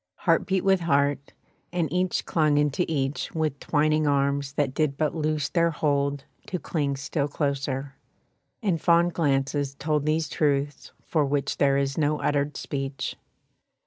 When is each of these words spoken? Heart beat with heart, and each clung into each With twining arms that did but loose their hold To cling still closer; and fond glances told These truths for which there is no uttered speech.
Heart 0.15 0.47
beat 0.47 0.63
with 0.63 0.79
heart, 0.79 1.33
and 1.71 1.87
each 1.93 2.25
clung 2.25 2.57
into 2.57 2.85
each 2.87 3.35
With 3.35 3.59
twining 3.59 4.07
arms 4.07 4.53
that 4.53 4.73
did 4.73 4.97
but 4.97 5.13
loose 5.13 5.47
their 5.49 5.69
hold 5.69 6.23
To 6.47 6.57
cling 6.57 6.95
still 6.95 7.27
closer; 7.27 7.93
and 8.63 8.81
fond 8.81 9.13
glances 9.13 9.75
told 9.75 10.07
These 10.07 10.27
truths 10.27 10.91
for 11.05 11.23
which 11.23 11.57
there 11.57 11.77
is 11.77 11.99
no 11.99 12.19
uttered 12.19 12.57
speech. 12.57 13.15